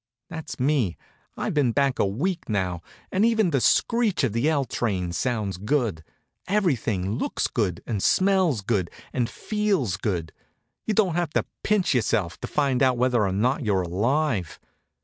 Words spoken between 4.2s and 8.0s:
of the L trains sounds good. Everything looks good,